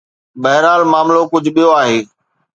[0.41, 1.99] بهرحال معاملو ڪجهه ٻيو آهي.